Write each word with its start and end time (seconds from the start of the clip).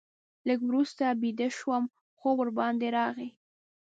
لږ 0.47 0.59
وروسته 0.69 1.05
بیده 1.21 1.47
شوم، 1.57 1.83
خوب 2.17 2.35
ورباندې 2.39 2.87
راغی. 2.97 3.29